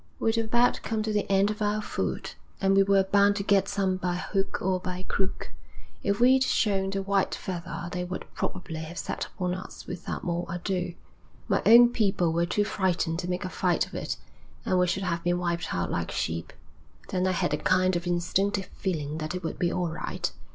[0.19, 3.67] We'd about come to the end of our food, and we were bound to get
[3.67, 5.51] some by hook or by crook.
[6.01, 10.47] If we'd shown the white feather they would probably have set upon us without more
[10.49, 10.95] ado.
[11.47, 14.17] My own people were too frightened to make a fight of it,
[14.65, 16.51] and we should have been wiped out like sheep.
[17.09, 20.31] Then I had a kind of instinctive feeling that it would be all right.